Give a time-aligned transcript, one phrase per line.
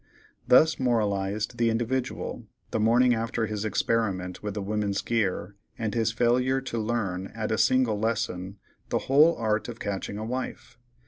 [0.47, 6.11] Thus moralized the "Individual," the morning after his experiment with the women's gear, and his
[6.11, 8.57] failure to learn, at a single lesson,
[8.89, 10.79] the whole art of catching a wife.